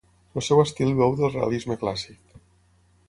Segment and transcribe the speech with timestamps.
[0.39, 2.37] El seu estil beu del realisme clàssic.